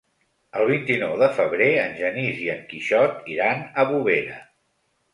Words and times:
El 0.61 0.63
vint-i-nou 0.71 1.13
de 1.25 1.27
febrer 1.41 1.69
en 1.83 1.95
Genís 2.01 2.41
i 2.49 2.51
en 2.57 2.65
Quixot 2.75 3.33
iran 3.37 3.65
a 3.85 3.89
Bovera. 3.95 4.45